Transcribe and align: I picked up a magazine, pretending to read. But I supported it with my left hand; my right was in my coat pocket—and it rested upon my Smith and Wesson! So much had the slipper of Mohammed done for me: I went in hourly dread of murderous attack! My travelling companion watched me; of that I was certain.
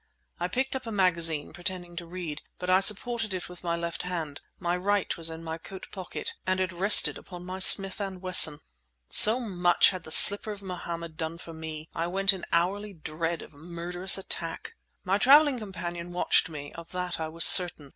I 0.39 0.47
picked 0.47 0.75
up 0.75 0.87
a 0.87 0.91
magazine, 0.91 1.53
pretending 1.53 1.95
to 1.97 2.07
read. 2.07 2.41
But 2.57 2.71
I 2.71 2.79
supported 2.79 3.35
it 3.35 3.47
with 3.47 3.63
my 3.63 3.75
left 3.75 4.01
hand; 4.01 4.41
my 4.57 4.75
right 4.75 5.15
was 5.15 5.29
in 5.29 5.43
my 5.43 5.59
coat 5.59 5.89
pocket—and 5.91 6.59
it 6.59 6.71
rested 6.71 7.19
upon 7.19 7.45
my 7.45 7.59
Smith 7.59 8.01
and 8.01 8.19
Wesson! 8.19 8.61
So 9.09 9.39
much 9.39 9.91
had 9.91 10.01
the 10.03 10.09
slipper 10.09 10.51
of 10.51 10.63
Mohammed 10.63 11.17
done 11.17 11.37
for 11.37 11.53
me: 11.53 11.87
I 11.93 12.07
went 12.07 12.33
in 12.33 12.45
hourly 12.51 12.93
dread 12.93 13.43
of 13.43 13.53
murderous 13.53 14.17
attack! 14.17 14.73
My 15.03 15.19
travelling 15.19 15.59
companion 15.59 16.11
watched 16.11 16.49
me; 16.49 16.71
of 16.73 16.93
that 16.93 17.19
I 17.19 17.27
was 17.27 17.45
certain. 17.45 17.89